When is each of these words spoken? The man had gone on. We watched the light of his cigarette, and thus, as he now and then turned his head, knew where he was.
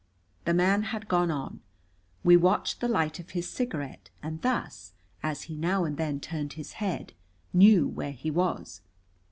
The 0.45 0.53
man 0.55 0.81
had 0.81 1.07
gone 1.07 1.29
on. 1.29 1.61
We 2.23 2.35
watched 2.35 2.79
the 2.81 2.87
light 2.87 3.19
of 3.19 3.29
his 3.37 3.47
cigarette, 3.47 4.09
and 4.23 4.41
thus, 4.41 4.93
as 5.21 5.43
he 5.43 5.55
now 5.55 5.85
and 5.85 5.95
then 5.95 6.19
turned 6.19 6.53
his 6.53 6.73
head, 6.81 7.13
knew 7.53 7.87
where 7.87 8.11
he 8.13 8.31
was. 8.31 8.81